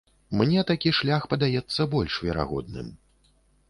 Мне 0.39 0.63
такі 0.71 0.93
шлях 1.01 1.29
падаецца 1.35 1.81
больш 1.95 2.13
верагодным. 2.29 2.95